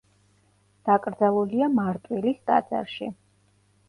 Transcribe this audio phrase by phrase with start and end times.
[0.87, 3.11] დაკრძალულია მარტვილის ტაძარში.